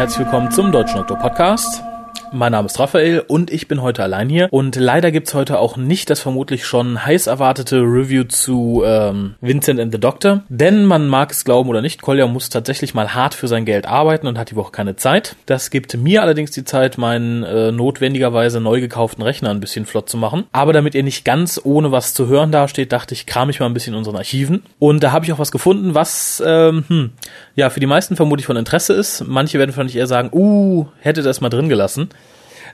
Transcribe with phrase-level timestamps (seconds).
[0.00, 1.84] Herzlich willkommen zum Deutschen Doktor Podcast.
[2.32, 4.46] Mein Name ist Raphael und ich bin heute allein hier.
[4.52, 9.80] Und leider gibt's heute auch nicht das vermutlich schon heiß erwartete Review zu ähm, Vincent
[9.80, 10.44] and the Doctor.
[10.48, 13.86] Denn man mag es glauben oder nicht, Kolja muss tatsächlich mal hart für sein Geld
[13.86, 15.34] arbeiten und hat die Woche keine Zeit.
[15.46, 20.08] Das gibt mir allerdings die Zeit, meinen äh, notwendigerweise neu gekauften Rechner ein bisschen flott
[20.08, 20.44] zu machen.
[20.52, 23.66] Aber damit ihr nicht ganz ohne was zu hören dasteht, dachte ich, kram ich mal
[23.66, 24.62] ein bisschen in unseren Archiven.
[24.78, 27.10] Und da habe ich auch was gefunden, was ähm, hm,
[27.56, 29.24] ja für die meisten vermutlich von Interesse ist.
[29.26, 32.08] Manche werden vielleicht eher sagen, uh, hätte das mal drin gelassen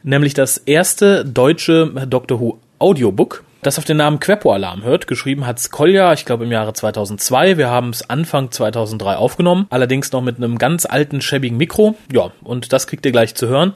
[0.02, 5.06] nämlich das erste deutsche Doctor Who Audiobook, das auf den Namen Queppo Alarm hört.
[5.06, 7.56] Geschrieben hat's Kolja, ich glaube im Jahre 2002.
[7.56, 11.97] Wir haben es Anfang 2003 aufgenommen, allerdings noch mit einem ganz alten, schäbigen Mikro.
[12.12, 13.72] Ja, und das kriegt ihr gleich zu hören.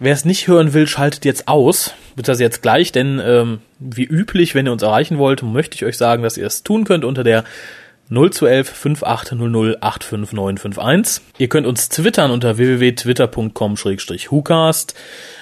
[0.00, 4.54] Wer es nicht hören will, schaltet jetzt aus, beziehungsweise jetzt gleich, denn ähm, wie üblich,
[4.54, 7.24] wenn ihr uns erreichen wollt, möchte ich euch sagen, dass ihr es tun könnt unter
[7.24, 7.42] der
[8.10, 11.24] 0211 5800 85951.
[11.38, 14.94] Ihr könnt uns twittern unter www.twitter.com-hucast.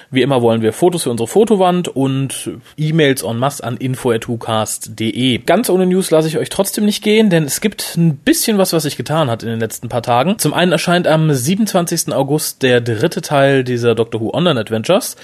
[0.09, 5.39] Wie immer wollen wir Fotos für unsere Fotowand und E-Mails en masse an info.hucast.de.
[5.39, 8.71] Ganz ohne News lasse ich euch trotzdem nicht gehen, denn es gibt ein bisschen was,
[8.71, 10.39] was sich getan hat in den letzten paar Tagen.
[10.39, 12.13] Zum einen erscheint am 27.
[12.13, 15.17] August der dritte Teil dieser Doctor Who Online Adventures.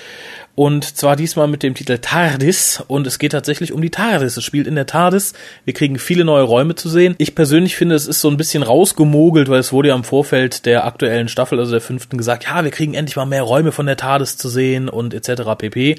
[0.56, 2.84] Und zwar diesmal mit dem Titel TARDIS.
[2.88, 4.38] Und es geht tatsächlich um die TARDIS.
[4.38, 5.34] Es spielt in der TARDIS.
[5.66, 7.16] Wir kriegen viele neue Räume zu sehen.
[7.18, 10.68] Ich persönlich finde, es ist so ein bisschen rausgemogelt, weil es wurde ja im Vorfeld
[10.68, 13.88] der aktuellen Staffel, also der fünften, gesagt, ja, wir kriegen endlich mal mehr Räume von
[13.88, 15.42] der TARDIS zu sehen und etc.
[15.58, 15.96] pp.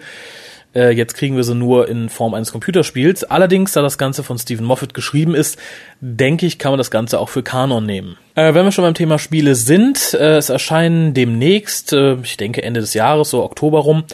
[0.75, 3.25] Äh, jetzt kriegen wir sie nur in Form eines Computerspiels.
[3.25, 5.59] Allerdings, da das Ganze von Stephen Moffat geschrieben ist,
[6.01, 8.17] denke ich, kann man das Ganze auch für Kanon nehmen.
[8.35, 12.63] Äh, wenn wir schon beim Thema Spiele sind, äh, es erscheinen demnächst, äh, ich denke
[12.63, 14.05] Ende des Jahres, so Oktober rum,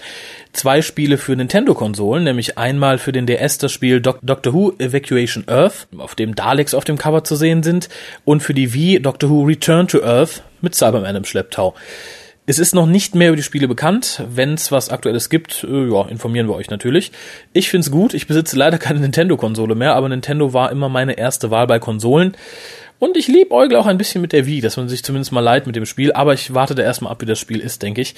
[0.53, 5.45] zwei Spiele für Nintendo-Konsolen, nämlich einmal für den DS das Spiel Doc Doctor Who Evacuation
[5.49, 7.89] Earth, auf dem Daleks auf dem Cover zu sehen sind,
[8.25, 11.75] und für die Wii Doctor Who Return to Earth mit Cyberman im Schlepptau.
[12.47, 14.25] Es ist noch nicht mehr über die Spiele bekannt.
[14.29, 17.13] Wenn es was Aktuelles gibt, äh, ja, informieren wir euch natürlich.
[17.53, 18.15] Ich find's gut.
[18.15, 22.37] Ich besitze leider keine Nintendo-Konsole mehr, aber Nintendo war immer meine erste Wahl bei Konsolen.
[22.99, 25.67] Und ich liebäugle auch ein bisschen mit der Wii, dass man sich zumindest mal leid
[25.67, 28.15] mit dem Spiel, aber ich warte da erstmal ab, wie das Spiel ist, denke ich.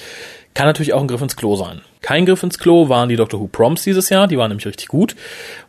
[0.53, 1.79] Kann natürlich auch ein Griff ins Klo sein.
[2.01, 4.89] Kein Griff ins Klo waren die Doctor Who Proms dieses Jahr, die waren nämlich richtig
[4.89, 5.15] gut.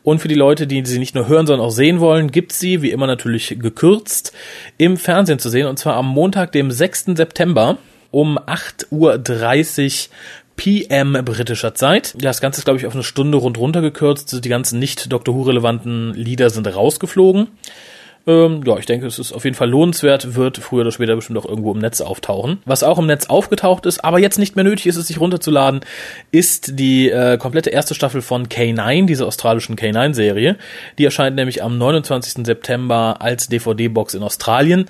[0.03, 2.83] Und für die Leute, die sie nicht nur hören, sondern auch sehen wollen, gibt's sie,
[2.83, 4.33] wie immer natürlich gekürzt,
[4.79, 7.15] im Fernsehen zu sehen, und zwar am Montag, dem 6.
[7.15, 7.79] September
[8.15, 10.15] um 8.30 Uhr
[10.57, 12.15] PM britischer Zeit.
[12.17, 14.45] Das Ganze ist, glaube ich, auf eine Stunde rund runter gekürzt.
[14.45, 17.49] Die ganzen nicht Doctor Who-relevanten Lieder sind rausgeflogen.
[18.27, 21.39] Ähm, ja, ich denke, es ist auf jeden Fall lohnenswert, wird früher oder später bestimmt
[21.39, 22.59] auch irgendwo im Netz auftauchen.
[22.65, 25.81] Was auch im Netz aufgetaucht ist, aber jetzt nicht mehr nötig ist, es sich runterzuladen,
[26.31, 30.57] ist die äh, komplette erste Staffel von K9, dieser australischen K9-Serie.
[30.97, 32.47] Die erscheint nämlich am 29.
[32.47, 34.87] September als DVD-Box in Australien.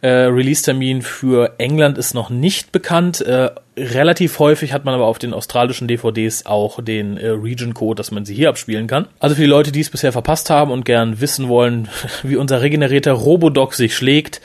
[0.00, 3.20] Äh, Release-Termin für England ist noch nicht bekannt.
[3.20, 8.12] Äh, relativ häufig hat man aber auf den australischen DVDs auch den äh, Region-Code, dass
[8.12, 9.08] man sie hier abspielen kann.
[9.18, 11.88] Also für die Leute, die es bisher verpasst haben und gern wissen wollen,
[12.22, 14.40] wie unser regenerierter Robodoc sich schlägt,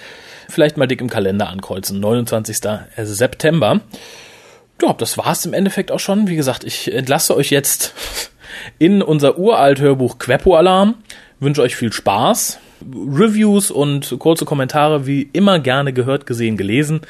[0.49, 1.99] vielleicht mal dick im Kalender ankreuzen.
[1.99, 2.57] 29.
[2.97, 3.81] September.
[4.81, 6.27] Ja, das war's im Endeffekt auch schon.
[6.27, 7.93] Wie gesagt, ich entlasse euch jetzt
[8.79, 10.95] in unser uralt Hörbuch Queppo-Alarm.
[11.39, 12.59] Wünsche euch viel Spaß
[12.91, 17.01] Reviews und kurze Kommentare wie immer gerne gehört, gesehen, gelesen.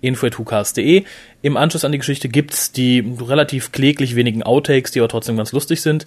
[0.00, 1.04] info.hucast.de.
[1.42, 5.52] Im Anschluss an die Geschichte gibt's die relativ kläglich wenigen Outtakes, die aber trotzdem ganz
[5.52, 6.04] lustig sind.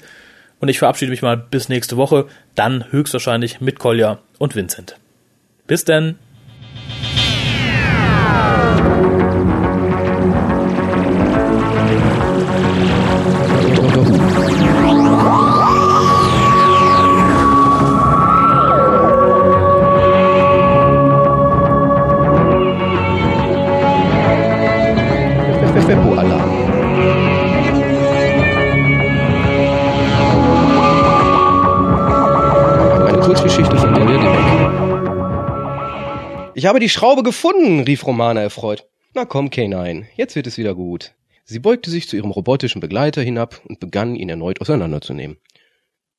[0.59, 4.97] Und ich verabschiede mich mal bis nächste Woche, dann höchstwahrscheinlich mit Kolja und Vincent.
[5.67, 6.15] Bis denn!
[36.65, 38.87] Ich habe die Schraube gefunden, rief Romana erfreut.
[39.13, 41.13] Na komm, K9, jetzt wird es wieder gut.
[41.43, 45.37] Sie beugte sich zu ihrem robotischen Begleiter hinab und begann, ihn erneut auseinanderzunehmen.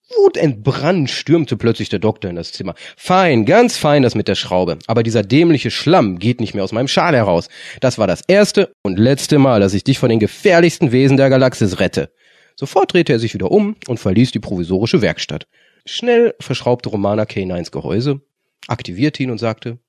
[0.09, 2.77] Wutentbrannt stürmte plötzlich der Doktor in das Zimmer.
[2.97, 4.79] Fein, ganz fein das mit der Schraube.
[4.87, 7.49] Aber dieser dämliche Schlamm geht nicht mehr aus meinem Schal heraus.
[7.81, 11.29] Das war das erste und letzte Mal, dass ich dich von den gefährlichsten Wesen der
[11.29, 12.13] Galaxis rette.
[12.55, 15.49] Sofort drehte er sich wieder um und verließ die provisorische Werkstatt.
[15.87, 18.21] Schnell verschraubte Romana K9s Gehäuse,
[18.69, 19.81] aktivierte ihn und sagte,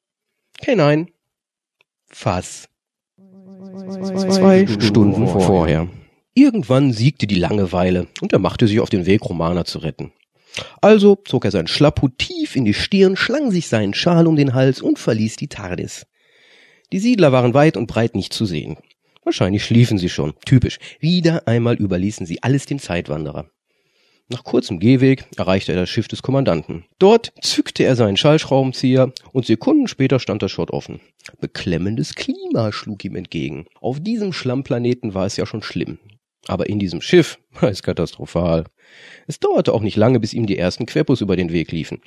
[0.61, 1.07] K9.
[2.07, 2.67] Fass.
[4.29, 5.87] Zwei Stunden vorher.
[6.33, 10.11] Irgendwann siegte die Langeweile und er machte sich auf den Weg, Romana zu retten.
[10.81, 14.53] Also zog er seinen Schlapphut tief in die Stirn, schlang sich seinen Schal um den
[14.53, 16.07] Hals und verließ die TARDIS.
[16.91, 18.77] Die Siedler waren weit und breit nicht zu sehen.
[19.23, 20.33] Wahrscheinlich schliefen sie schon.
[20.45, 20.79] Typisch.
[20.99, 23.49] Wieder einmal überließen sie alles dem Zeitwanderer.
[24.29, 26.83] Nach kurzem Gehweg erreichte er das Schiff des Kommandanten.
[26.99, 30.99] Dort zückte er seinen Schallschraubenzieher und Sekunden später stand das Schott offen.
[31.39, 33.67] Beklemmendes Klima schlug ihm entgegen.
[33.79, 35.97] Auf diesem Schlammplaneten war es ja schon schlimm.
[36.47, 38.65] Aber in diesem Schiff war es katastrophal.
[39.27, 42.01] Es dauerte auch nicht lange, bis ihm die ersten Quepos über den Weg liefen.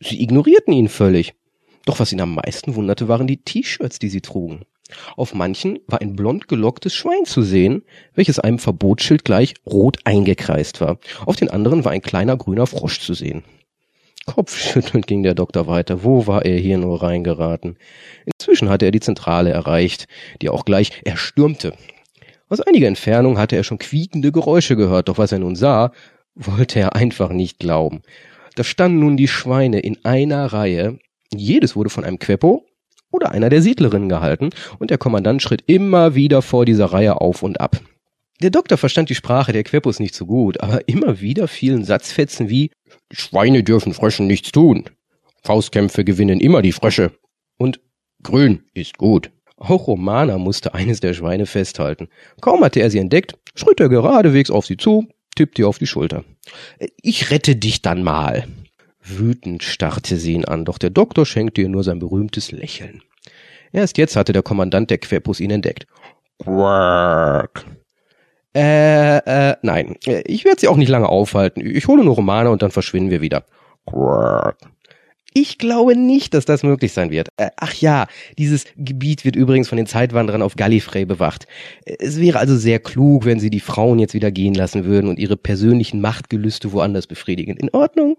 [0.00, 1.32] Sie ignorierten ihn völlig.
[1.86, 4.66] Doch was ihn am meisten wunderte, waren die T-Shirts, die sie trugen.
[5.16, 7.84] Auf manchen war ein blond gelocktes Schwein zu sehen,
[8.14, 10.98] welches einem Verbotsschild gleich rot eingekreist war.
[11.24, 13.44] Auf den anderen war ein kleiner grüner Frosch zu sehen.
[14.26, 16.02] Kopfschüttelnd ging der Doktor weiter.
[16.02, 17.76] Wo war er hier nur reingeraten?
[18.24, 20.06] Inzwischen hatte er die Zentrale erreicht,
[20.40, 21.74] die auch gleich erstürmte.
[22.48, 25.92] Aus einiger Entfernung hatte er schon quiekende Geräusche gehört, doch was er nun sah,
[26.34, 28.02] wollte er einfach nicht glauben.
[28.54, 30.98] Da standen nun die Schweine in einer Reihe.
[31.34, 32.64] Jedes wurde von einem Queppo
[33.14, 37.42] oder einer der Siedlerinnen gehalten, und der Kommandant schritt immer wieder vor dieser Reihe auf
[37.42, 37.80] und ab.
[38.42, 42.48] Der Doktor verstand die Sprache der Queppos nicht so gut, aber immer wieder fielen Satzfetzen
[42.48, 42.72] wie
[43.12, 44.84] Schweine dürfen Fröschen nichts tun.
[45.42, 47.12] Faustkämpfe gewinnen immer die Frösche.
[47.56, 47.80] Und
[48.22, 49.30] grün ist gut.
[49.56, 52.08] Auch Romana musste eines der Schweine festhalten.
[52.40, 55.06] Kaum hatte er sie entdeckt, schritt er geradewegs auf sie zu,
[55.36, 56.24] tippte ihr auf die Schulter.
[57.00, 58.48] Ich rette dich dann mal.
[59.04, 63.02] Wütend starrte sie ihn an, doch der Doktor schenkte ihr nur sein berühmtes Lächeln.
[63.72, 65.86] Erst jetzt hatte der Kommandant der Quepus ihn entdeckt.
[66.42, 67.64] Quack.
[68.56, 69.96] Äh, äh, nein.
[70.04, 71.60] Ich werde sie auch nicht lange aufhalten.
[71.60, 73.44] Ich hole nur Romane und dann verschwinden wir wieder.
[73.86, 74.56] Quack.
[75.36, 77.28] Ich glaube nicht, dass das möglich sein wird.
[77.36, 78.06] Äh, ach ja,
[78.38, 81.48] dieses Gebiet wird übrigens von den Zeitwanderern auf Gallifrey bewacht.
[81.84, 85.18] Es wäre also sehr klug, wenn sie die Frauen jetzt wieder gehen lassen würden und
[85.18, 87.56] ihre persönlichen Machtgelüste woanders befriedigen.
[87.56, 88.16] In Ordnung?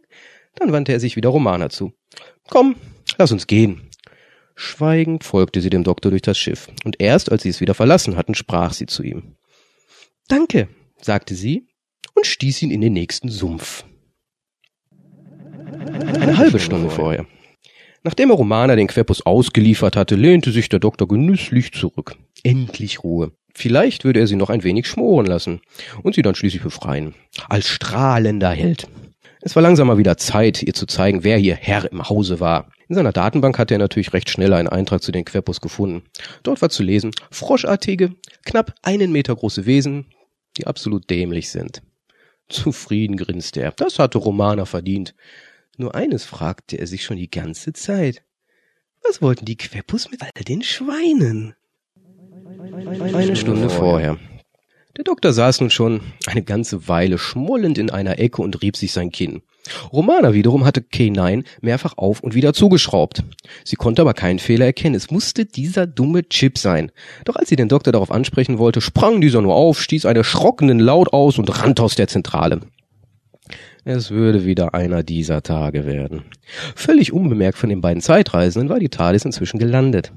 [0.55, 1.93] Dann wandte er sich wieder Romana zu.
[2.49, 2.75] Komm,
[3.17, 3.89] lass uns gehen.
[4.55, 8.15] Schweigend folgte sie dem Doktor durch das Schiff, und erst als sie es wieder verlassen
[8.15, 9.35] hatten, sprach sie zu ihm.
[10.27, 10.69] Danke,
[11.01, 11.67] sagte sie
[12.13, 13.83] und stieß ihn in den nächsten Sumpf.
[16.19, 17.25] Eine halbe Stunde vorher.
[18.03, 22.15] Nachdem er Romana den Querpus ausgeliefert hatte, lehnte sich der Doktor genüsslich zurück.
[22.43, 23.31] Endlich Ruhe.
[23.53, 25.61] Vielleicht würde er sie noch ein wenig schmoren lassen
[26.03, 27.15] und sie dann schließlich befreien.
[27.49, 28.87] Als strahlender Held.
[29.45, 32.71] Es war langsam mal wieder Zeit, ihr zu zeigen, wer hier Herr im Hause war.
[32.87, 36.01] In seiner Datenbank hatte er natürlich recht schnell einen Eintrag zu den Querpus gefunden.
[36.41, 40.07] Dort war zu lesen, froschartige, knapp einen Meter große Wesen,
[40.57, 41.83] die absolut dämlich sind.
[42.49, 43.71] Zufrieden grinste er.
[43.73, 45.13] Das hatte Romana verdient.
[45.77, 48.23] Nur eines fragte er sich schon die ganze Zeit.
[49.03, 51.53] Was wollten die Quepus mit all den Schweinen?
[53.13, 54.17] Eine Stunde vorher.
[54.97, 58.93] Der Doktor saß nun schon eine ganze Weile schmollend in einer Ecke und rieb sich
[58.93, 59.41] sein Kinn.
[59.91, 63.23] Romana wiederum hatte K9 mehrfach auf und wieder zugeschraubt.
[63.65, 64.95] Sie konnte aber keinen Fehler erkennen.
[64.95, 66.91] Es musste dieser dumme Chip sein.
[67.25, 70.79] Doch als sie den Doktor darauf ansprechen wollte, sprang dieser nur auf, stieß einen erschrockenen
[70.79, 72.61] Laut aus und rannte aus der Zentrale.
[73.83, 76.23] Es würde wieder einer dieser Tage werden.
[76.75, 80.11] Völlig unbemerkt von den beiden Zeitreisenden war die TARDIS inzwischen gelandet.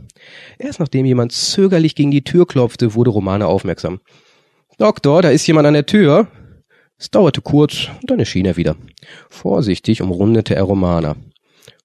[0.59, 4.01] Erst nachdem jemand zögerlich gegen die Tür klopfte, wurde Romana aufmerksam.
[4.79, 6.29] Doktor, da ist jemand an der Tür.
[6.99, 8.77] Es dauerte kurz, und dann erschien er wieder.
[9.29, 11.17] Vorsichtig umrundete er Romana.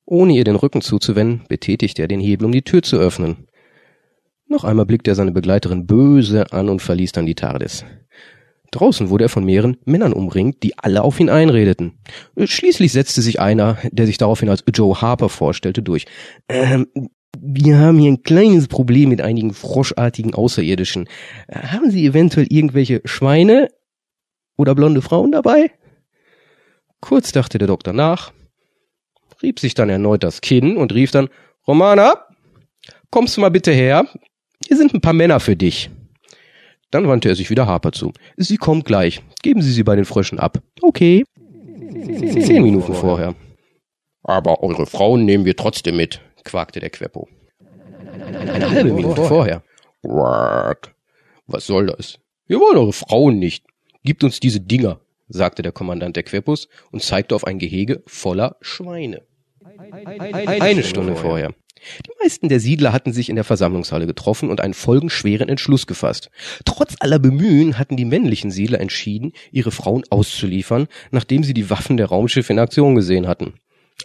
[0.06, 3.48] Ohne ihr den Rücken zuzuwenden, betätigte er den Hebel, um die Tür zu öffnen.
[4.48, 7.84] Noch einmal blickte er seine Begleiterin böse an und verließ dann die TARDIS.
[8.70, 11.98] Draußen wurde er von mehreren Männern umringt, die alle auf ihn einredeten.
[12.38, 16.06] Schließlich setzte sich einer, der sich daraufhin als Joe Harper vorstellte, durch.
[16.48, 16.86] Ähm,
[17.40, 21.10] wir haben hier ein kleines Problem mit einigen froschartigen Außerirdischen.
[21.52, 23.70] Haben Sie eventuell irgendwelche Schweine
[24.58, 25.72] oder blonde Frauen dabei?
[27.02, 28.32] Kurz dachte der Doktor nach,
[29.42, 31.28] rieb sich dann erneut das Kinn und rief dann,
[31.68, 32.26] Romana,
[33.10, 34.08] kommst du mal bitte her?
[34.66, 35.90] Hier sind ein paar Männer für dich.
[36.92, 38.14] Dann wandte er sich wieder Harper zu.
[38.38, 39.22] Sie kommt gleich.
[39.42, 40.60] Geben Sie sie bei den Fröschen ab.
[40.82, 41.26] Okay.
[41.92, 43.36] Zehn Minuten vorher.
[44.24, 47.28] Aber eure Frauen nehmen wir trotzdem mit, quakte der Queppo.
[48.12, 49.64] Eine halbe Minute vorher.
[50.04, 50.94] Quack.
[51.48, 52.20] Was soll das?
[52.48, 53.66] Wir wollen eure Frauen nicht.
[54.04, 58.58] Gibt uns diese Dinger, sagte der Kommandant der Queppus und zeigte auf ein Gehege voller
[58.62, 59.24] Schweine.
[60.46, 61.54] Eine Stunde vorher.
[62.06, 66.30] Die meisten der Siedler hatten sich in der Versammlungshalle getroffen und einen folgenschweren Entschluss gefasst.
[66.66, 71.98] Trotz aller Bemühen hatten die männlichen Siedler entschieden, ihre Frauen auszuliefern, nachdem sie die Waffen
[71.98, 73.56] der Raumschiffe in Aktion gesehen hatten.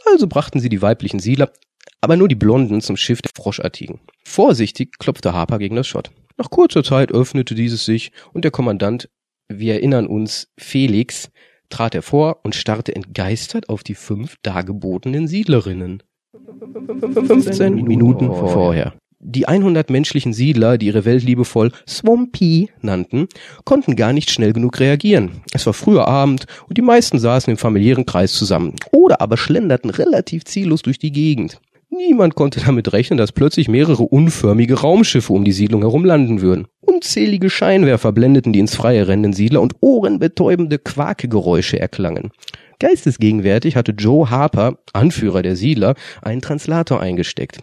[0.07, 1.53] Also brachten sie die weiblichen Siedler
[2.01, 4.01] aber nur die Blonden zum Schiff der Froschartigen.
[4.25, 6.11] Vorsichtig klopfte Harper gegen das Schott.
[6.37, 9.09] Nach kurzer Zeit öffnete dieses sich und der Kommandant,
[9.49, 11.31] wir erinnern uns, Felix,
[11.69, 16.03] trat hervor und starrte entgeistert auf die fünf dargebotenen Siedlerinnen.
[16.33, 18.95] 15 Minuten vorher.
[19.21, 23.27] Die 100 menschlichen Siedler, die ihre Welt liebevoll Swampy nannten,
[23.65, 25.43] konnten gar nicht schnell genug reagieren.
[25.53, 29.91] Es war früher Abend und die meisten saßen im familiären Kreis zusammen oder aber schlenderten
[29.91, 31.61] relativ ziellos durch die Gegend.
[31.91, 36.67] Niemand konnte damit rechnen, dass plötzlich mehrere unförmige Raumschiffe um die Siedlung herum landen würden.
[36.81, 42.31] Unzählige Scheinwerfer blendeten die ins Freie rennenden Siedler und ohrenbetäubende Quakegeräusche erklangen.
[42.79, 47.59] Geistesgegenwärtig hatte Joe Harper, Anführer der Siedler, einen Translator eingesteckt.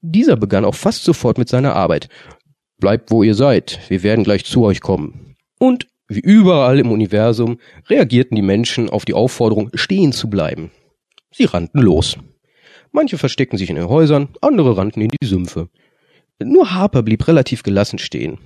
[0.00, 2.08] Dieser begann auch fast sofort mit seiner Arbeit.
[2.78, 5.36] Bleibt, wo ihr seid, wir werden gleich zu euch kommen.
[5.58, 7.58] Und wie überall im Universum
[7.88, 10.70] reagierten die Menschen auf die Aufforderung, stehen zu bleiben.
[11.32, 12.16] Sie rannten los.
[12.96, 15.68] Manche versteckten sich in den Häusern, andere rannten in die Sümpfe.
[16.42, 18.38] Nur Harper blieb relativ gelassen stehen.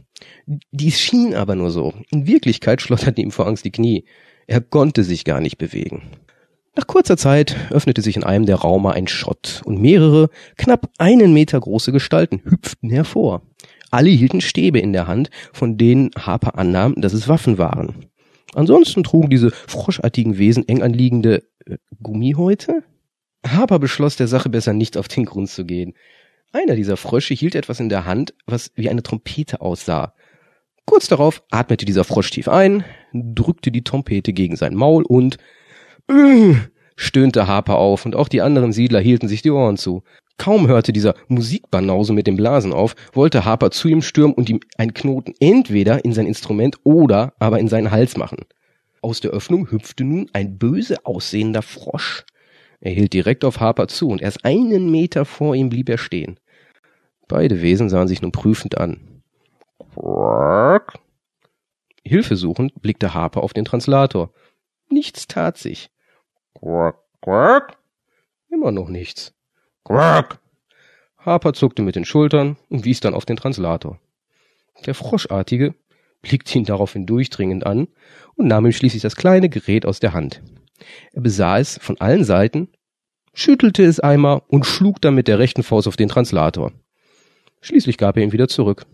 [0.72, 1.94] Dies schien aber nur so.
[2.10, 4.06] In Wirklichkeit schlotterten ihm vor Angst die Knie.
[4.48, 6.02] Er konnte sich gar nicht bewegen.
[6.74, 11.32] Nach kurzer Zeit öffnete sich in einem der Raume ein Schott und mehrere, knapp einen
[11.32, 13.42] Meter große Gestalten hüpften hervor.
[13.92, 18.06] Alle hielten Stäbe in der Hand, von denen Harper annahm, dass es Waffen waren.
[18.54, 22.82] Ansonsten trugen diese froschartigen Wesen eng anliegende äh, Gummihäute?
[23.46, 25.94] Harper beschloss, der Sache besser nicht auf den Grund zu gehen.
[26.52, 30.14] Einer dieser Frösche hielt etwas in der Hand, was wie eine Trompete aussah.
[30.84, 35.38] Kurz darauf atmete dieser Frosch tief ein, drückte die Trompete gegen sein Maul und
[36.08, 36.54] äh,
[36.96, 40.02] stöhnte Harper auf und auch die anderen Siedler hielten sich die Ohren zu.
[40.36, 44.60] Kaum hörte dieser Musikbanause mit dem Blasen auf, wollte Harper zu ihm stürmen und ihm
[44.78, 48.46] einen Knoten entweder in sein Instrument oder aber in seinen Hals machen.
[49.02, 52.24] Aus der Öffnung hüpfte nun ein böse aussehender Frosch.
[52.80, 56.40] Er hielt direkt auf Harper zu und erst einen Meter vor ihm blieb er stehen.
[57.28, 59.22] Beide Wesen sahen sich nun prüfend an.
[62.04, 64.32] Hilfesuchend blickte Harper auf den Translator.
[64.88, 65.90] Nichts tat sich.
[66.58, 67.76] Quack, quack.
[68.48, 69.34] Immer noch nichts.
[69.84, 70.40] Quack.
[71.18, 74.00] Harper zuckte mit den Schultern und wies dann auf den Translator.
[74.86, 75.74] Der Froschartige
[76.22, 77.88] blickte ihn daraufhin durchdringend an
[78.34, 80.42] und nahm ihm schließlich das kleine Gerät aus der Hand.
[81.12, 82.68] Er besah es von allen Seiten,
[83.34, 86.72] schüttelte es einmal und schlug dann mit der rechten Faust auf den Translator.
[87.60, 88.86] Schließlich gab er ihn wieder zurück.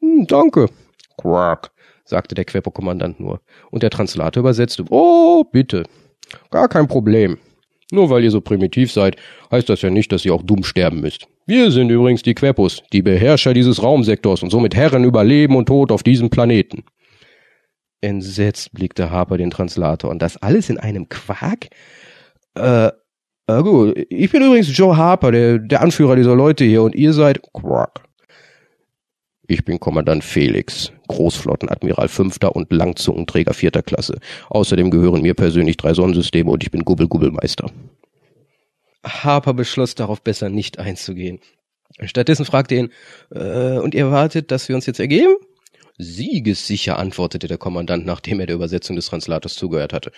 [0.00, 0.68] Hm, danke.
[1.16, 1.70] Quack,
[2.04, 3.40] sagte der Queppo-Kommandant nur.
[3.70, 4.84] Und der Translator übersetzte.
[4.90, 5.84] Oh, bitte.
[6.50, 7.38] Gar kein Problem.
[7.92, 9.16] Nur weil ihr so primitiv seid,
[9.50, 11.26] heißt das ja nicht, dass ihr auch dumm sterben müsst.
[11.46, 15.66] Wir sind übrigens die Quepos, die Beherrscher dieses Raumsektors und somit Herren über Leben und
[15.66, 16.84] Tod auf diesem Planeten.
[18.00, 20.10] Entsetzt blickte Harper den Translator.
[20.10, 21.68] Und das alles in einem Quark?
[22.54, 22.88] Äh,
[23.46, 24.06] äh gut.
[24.08, 28.02] Ich bin übrigens Joe Harper, der, der Anführer dieser Leute hier, und ihr seid Quark.
[29.50, 34.20] Ich bin Kommandant Felix, Großflottenadmiral fünfter und Langzungenträger vierter Klasse.
[34.48, 37.68] Außerdem gehören mir persönlich drei Sonnensysteme und ich bin Gubbel-Gubbelmeister.
[39.04, 41.40] Harper beschloss darauf besser nicht einzugehen.
[42.04, 42.90] Stattdessen fragte ihn,
[43.34, 45.34] äh, und ihr wartet, dass wir uns jetzt ergeben?
[46.00, 50.12] Siegessicher, antwortete der Kommandant, nachdem er der Übersetzung des Translators zugehört hatte.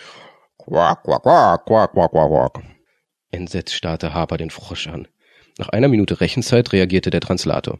[0.58, 2.62] Quack, quack, quack, quack, quack, quack, quack.
[3.30, 5.08] Entsetzt starrte Harper den Frosch an.
[5.58, 7.78] Nach einer Minute Rechenzeit reagierte der Translator.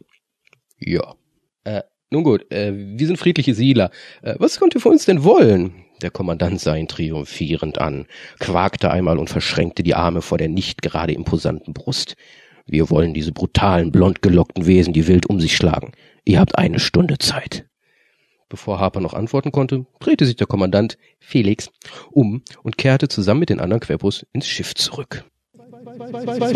[0.79, 1.15] Ja,
[1.63, 3.89] äh, nun gut, äh, wir sind friedliche Siedler.
[4.21, 5.73] Äh, was könnt ihr von uns denn wollen?
[6.01, 8.05] Der Kommandant sah ihn triumphierend an,
[8.39, 12.15] quakte einmal und verschränkte die Arme vor der nicht gerade imposanten Brust.
[12.65, 15.93] Wir wollen diese brutalen, blond gelockten Wesen, die wild um sich schlagen.
[16.25, 17.65] Ihr habt eine Stunde Zeit.
[18.53, 21.71] Bevor Harper noch antworten konnte, drehte sich der Kommandant Felix
[22.11, 25.25] um und kehrte zusammen mit den anderen Quepos ins Schiff zurück.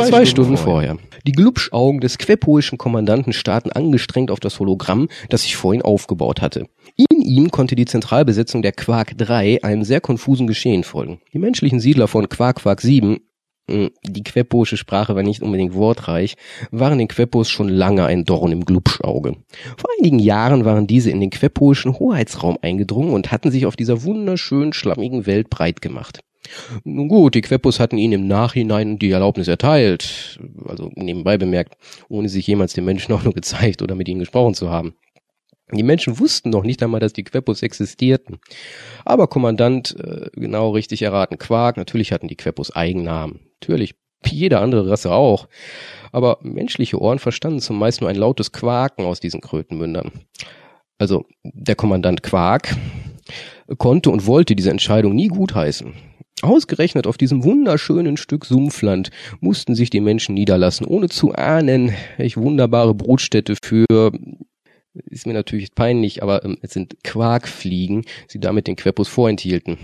[0.06, 1.00] Zwei, Stunden vorher.
[1.26, 6.40] Die Glubschaugen des quepoischen Kommandanten starrten angestrengt auf das Hologramm, das sich vor ihn aufgebaut
[6.40, 6.68] hatte.
[7.10, 11.20] In ihm konnte die Zentralbesetzung der Quark 3 einem sehr konfusen Geschehen folgen.
[11.34, 13.20] Die menschlichen Siedler von Quark Quark 7 hm,
[13.70, 16.36] die queposche Sprache war nicht unbedingt wortreich,
[16.72, 19.36] waren den Quepos schon lange ein Dorn im Glubschauge.
[19.78, 24.04] Vor einigen Jahren waren diese in den quepoischen Hoheitsraum eingedrungen und hatten sich auf dieser
[24.04, 26.22] wunderschönen, schlammigen Welt breit gemacht.
[26.86, 31.76] Nun gut, die Quepos hatten ihnen im Nachhinein die Erlaubnis erteilt, also nebenbei bemerkt,
[32.08, 34.94] ohne sich jemals den Menschen auch nur gezeigt oder mit ihnen gesprochen zu haben.
[35.74, 38.40] Die Menschen wussten noch nicht einmal, dass die Quepos existierten.
[39.04, 43.47] Aber Kommandant, äh, genau richtig erraten, Quark, natürlich hatten die Quepos Eigennamen.
[43.62, 43.96] Natürlich,
[44.26, 45.48] jede andere Rasse auch.
[46.12, 50.12] Aber menschliche Ohren verstanden zumeist nur ein lautes Quaken aus diesen Krötenmündern.
[50.98, 52.76] Also, der Kommandant Quark
[53.78, 55.94] konnte und wollte diese Entscheidung nie gutheißen.
[56.42, 59.10] Ausgerechnet auf diesem wunderschönen Stück Sumpfland
[59.40, 64.12] mussten sich die Menschen niederlassen, ohne zu ahnen, welche wunderbare Brutstätte für
[65.06, 69.78] ist mir natürlich peinlich, aber ähm, es sind Quarkfliegen, die damit den Querpus vorenthielten.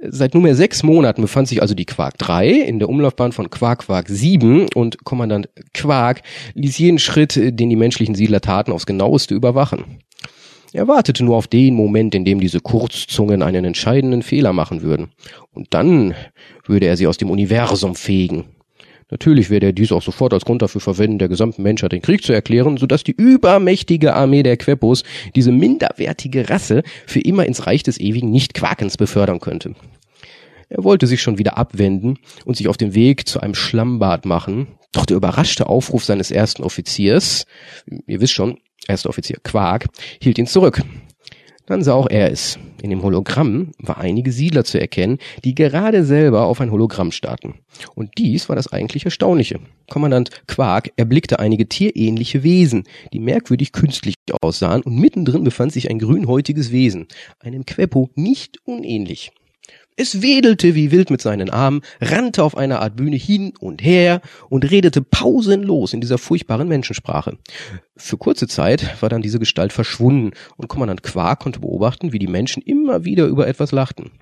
[0.00, 3.86] Seit nunmehr sechs Monaten befand sich also die Quark 3 in der Umlaufbahn von Quark
[3.86, 6.22] Quark 7 und Kommandant Quark
[6.54, 9.98] ließ jeden Schritt, den die menschlichen Siedler taten, aufs genaueste überwachen.
[10.72, 15.10] Er wartete nur auf den Moment, in dem diese Kurzzungen einen entscheidenden Fehler machen würden.
[15.52, 16.14] Und dann
[16.64, 18.46] würde er sie aus dem Universum fegen.
[19.12, 22.24] Natürlich werde er dies auch sofort als Grund dafür verwenden, der gesamten Menschheit den Krieg
[22.24, 25.04] zu erklären, sodass die übermächtige Armee der Quepos
[25.34, 29.74] diese minderwertige Rasse für immer ins Reich des ewigen Nicht-Quakens befördern könnte.
[30.70, 34.68] Er wollte sich schon wieder abwenden und sich auf den Weg zu einem Schlammbad machen,
[34.92, 37.44] doch der überraschte Aufruf seines ersten Offiziers,
[38.06, 39.88] ihr wisst schon, erster Offizier Quark,
[40.22, 40.80] hielt ihn zurück.
[41.66, 42.58] Dann sah auch er es.
[42.82, 47.54] In dem Hologramm war einige Siedler zu erkennen, die gerade selber auf ein Hologramm starten.
[47.94, 49.60] Und dies war das eigentlich Erstaunliche.
[49.88, 56.00] Kommandant Quark erblickte einige tierähnliche Wesen, die merkwürdig künstlich aussahen, und mittendrin befand sich ein
[56.00, 57.06] grünhäutiges Wesen,
[57.38, 59.30] einem Queppo nicht unähnlich.
[59.96, 64.22] Es wedelte wie wild mit seinen Armen, rannte auf einer Art Bühne hin und her
[64.48, 67.36] und redete pausenlos in dieser furchtbaren Menschensprache.
[67.96, 72.26] Für kurze Zeit war dann diese Gestalt verschwunden und Kommandant Quark konnte beobachten, wie die
[72.26, 74.12] Menschen immer wieder über etwas lachten.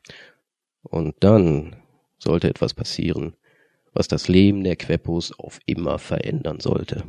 [0.82, 1.76] Und dann
[2.18, 3.34] sollte etwas passieren,
[3.92, 7.04] was das Leben der Queppos auf immer verändern sollte.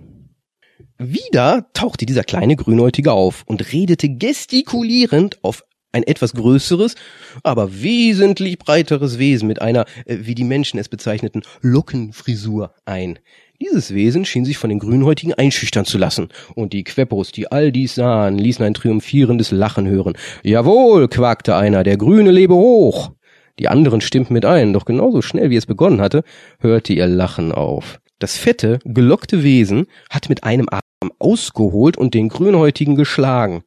[0.97, 6.95] Wieder tauchte dieser kleine Grünhäutige auf und redete gestikulierend auf ein etwas größeres,
[7.43, 13.19] aber wesentlich breiteres Wesen mit einer, äh, wie die Menschen es bezeichneten, Lockenfrisur ein.
[13.61, 17.71] Dieses Wesen schien sich von den Grünhäutigen einschüchtern zu lassen, und die Queppos, die all
[17.71, 20.13] dies sahen, ließen ein triumphierendes Lachen hören.
[20.41, 23.11] Jawohl, quakte einer, der Grüne lebe hoch.
[23.59, 26.23] Die anderen stimmten mit ein, doch genauso schnell wie es begonnen hatte,
[26.59, 27.99] hörte ihr Lachen auf.
[28.17, 33.63] Das fette, gelockte Wesen hat mit einem Arm ausgeholt und den Grünhäutigen geschlagen.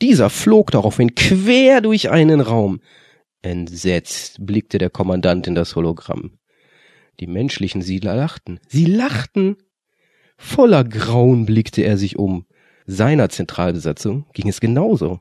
[0.00, 2.80] Dieser flog daraufhin quer durch einen Raum.
[3.42, 6.38] Entsetzt blickte der Kommandant in das Hologramm.
[7.20, 8.60] Die menschlichen Siedler lachten.
[8.68, 9.56] Sie lachten.
[10.36, 12.46] Voller Grauen blickte er sich um.
[12.86, 15.20] Seiner Zentralbesatzung ging es genauso.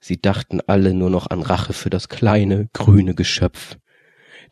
[0.00, 3.76] Sie dachten alle nur noch an Rache für das kleine, grüne Geschöpf.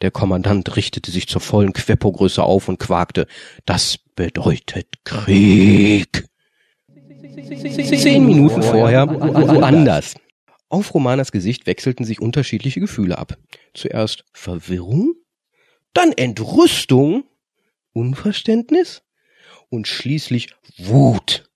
[0.03, 3.27] Der Kommandant richtete sich zur vollen Queppo-Größe auf und quakte,
[3.65, 6.27] das bedeutet Krieg.
[7.45, 10.15] Zehn Minuten vorher woanders.
[10.69, 13.37] Auf Romanas Gesicht wechselten sich unterschiedliche Gefühle ab.
[13.75, 15.15] Zuerst Verwirrung,
[15.93, 17.25] dann Entrüstung,
[17.93, 19.03] Unverständnis
[19.69, 21.51] und schließlich Wut.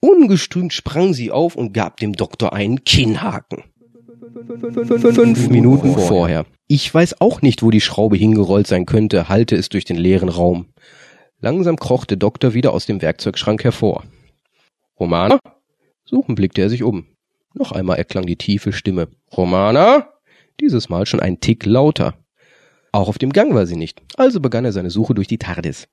[0.00, 3.64] Ungestümt sprang sie auf und gab dem Doktor einen Kinnhaken.
[5.12, 6.46] Fünf Minuten vorher.
[6.66, 10.28] Ich weiß auch nicht, wo die Schraube hingerollt sein könnte, halte es durch den leeren
[10.28, 10.66] Raum.
[11.40, 14.04] Langsam kroch der Doktor wieder aus dem Werkzeugschrank hervor.
[14.98, 15.38] Romana?
[16.04, 17.06] Suchen blickte er sich um.
[17.54, 19.08] Noch einmal erklang die tiefe Stimme.
[19.36, 20.08] Romana?
[20.60, 22.14] Dieses Mal schon ein Tick lauter.
[22.92, 25.88] Auch auf dem Gang war sie nicht, also begann er seine Suche durch die TARDIS.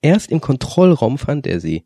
[0.00, 1.84] Erst im Kontrollraum fand er sie.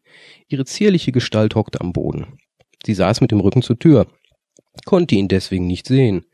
[0.48, 2.38] Ihre zierliche Gestalt hockte am Boden.
[2.84, 4.06] Sie saß mit dem Rücken zur Tür,
[4.84, 6.26] konnte ihn deswegen nicht sehen.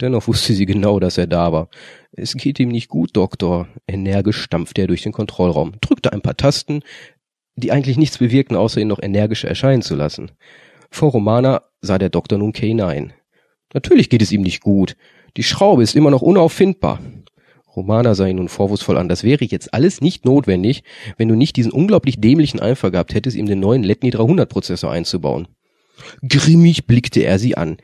[0.00, 1.68] Dennoch wusste sie genau, dass er da war.
[2.12, 3.68] Es geht ihm nicht gut, Doktor.
[3.86, 6.82] Energisch stampfte er durch den Kontrollraum, drückte ein paar Tasten,
[7.56, 10.30] die eigentlich nichts bewirkten, außer ihn noch energischer erscheinen zu lassen.
[10.90, 13.10] Vor Romana sah der Doktor nun K9.
[13.72, 14.96] Natürlich geht es ihm nicht gut.
[15.36, 17.00] Die Schraube ist immer noch unauffindbar.
[17.76, 19.08] Romana sah ihn nun vorwurfsvoll an.
[19.08, 20.82] Das wäre jetzt alles nicht notwendig,
[21.16, 24.90] wenn du nicht diesen unglaublich dämlichen Eifer gehabt hättest, ihm den neuen Letni 300 Prozessor
[24.90, 25.46] einzubauen.
[26.26, 27.76] Grimmig blickte er sie an.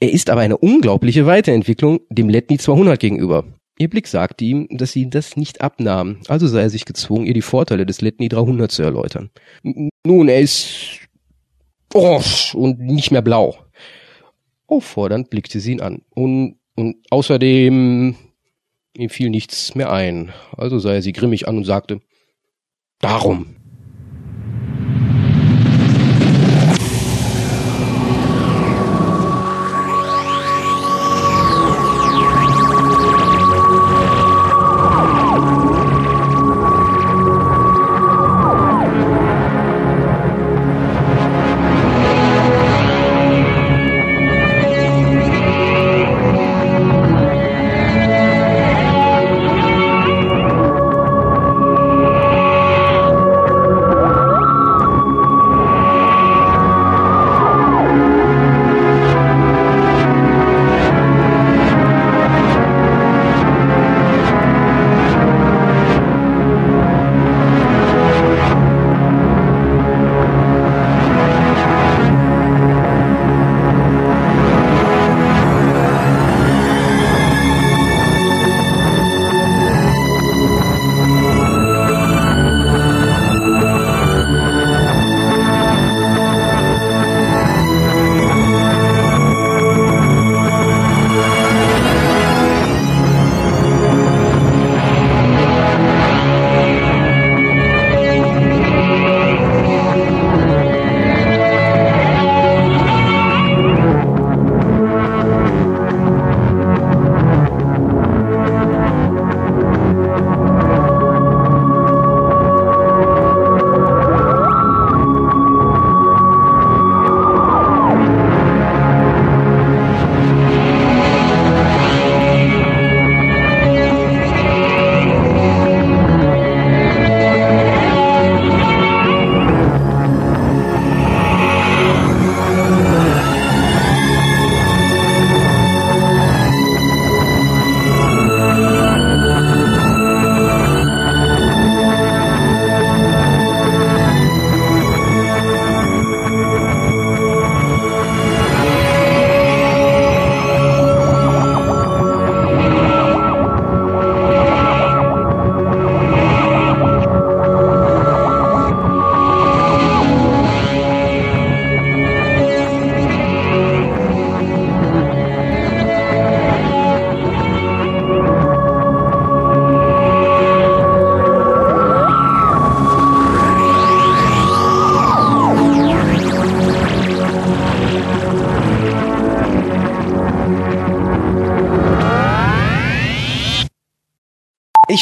[0.00, 3.44] Er ist aber eine unglaubliche Weiterentwicklung dem Letni 200 gegenüber.
[3.82, 7.34] Ihr Blick sagte ihm, dass sie das nicht abnahm, also sei er sich gezwungen, ihr
[7.34, 9.30] die Vorteile des Letni 300 zu erläutern.
[10.06, 11.00] Nun, er ist
[11.92, 13.56] orange und nicht mehr blau.
[14.68, 16.02] Auffordernd blickte sie ihn an.
[16.10, 18.14] Und, und außerdem
[18.96, 22.00] ihm fiel nichts mehr ein, also sah er sie grimmig an und sagte,
[23.00, 23.56] Darum.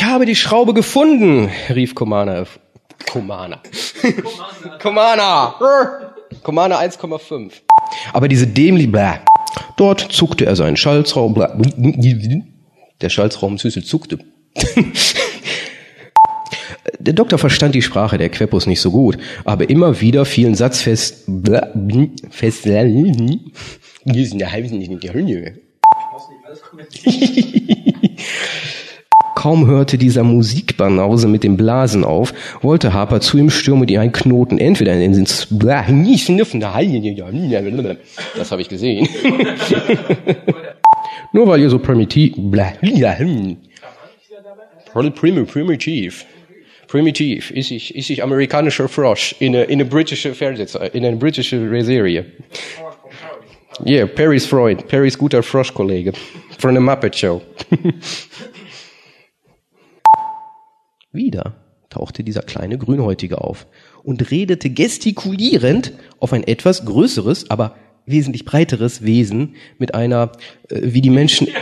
[0.00, 2.46] Ich habe die Schraube gefunden, rief Commander.
[3.12, 3.60] Commander.
[4.80, 5.54] Commander.
[6.42, 7.52] Commander 1,5.
[8.14, 9.18] Aber diese dämliche, bläh.
[9.76, 11.34] Dort zuckte er seinen Schalzraum.
[13.02, 14.20] Der Schalzraum Süßel zuckte.
[16.98, 20.80] Der Doktor verstand die Sprache der Quepos nicht so gut, aber immer wieder fielen Satz
[20.80, 21.28] fest,
[22.30, 22.64] fest,
[29.40, 33.98] Kaum hörte dieser Musikbanause mit dem Blasen auf, wollte Harper zu ihm stürmen und ihm
[33.98, 35.24] einen Knoten entweder in den
[38.36, 39.08] Das habe ich gesehen.
[41.32, 42.34] Nur weil ihr so primitiv,
[45.08, 46.26] primitiv,
[46.86, 51.16] primitiv, ist ich, ist ich amerikanischer Frosch in eine, in eine britische Fernsehserie, in eine
[51.16, 52.26] britische Serie.
[53.86, 56.12] Yeah, Perry's Freund, Perry's guter Froschkollege
[56.58, 57.40] von der Muppet Show.
[61.12, 61.54] Wieder
[61.88, 63.66] tauchte dieser kleine Grünhäutige auf
[64.04, 67.74] und redete gestikulierend auf ein etwas größeres, aber
[68.06, 70.30] wesentlich breiteres Wesen mit einer,
[70.68, 71.48] äh, wie die Menschen.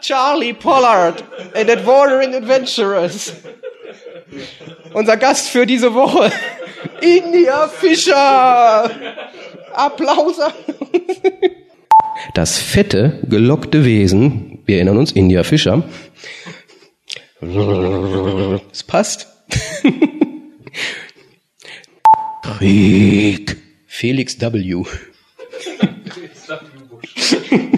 [0.00, 3.34] Charlie Pollard and Adventuring Adventurers.
[4.92, 6.30] Unser Gast für diese Woche.
[7.00, 8.90] India Fischer.
[9.72, 10.38] Applaus.
[12.34, 15.82] Das fette, gelockte Wesen, wir erinnern uns, India Fischer.
[18.72, 19.28] Es passt.
[22.42, 23.56] Krieg.
[23.86, 24.84] Felix W.
[24.84, 27.73] Felix W.